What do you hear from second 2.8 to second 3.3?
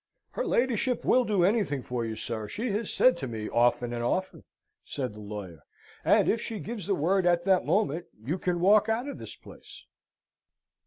said so to